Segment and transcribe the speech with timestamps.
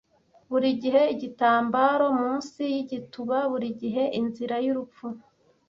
[0.49, 5.05] Burigihe igitambaro munsi yigituba, burigihe inzira yurupfu.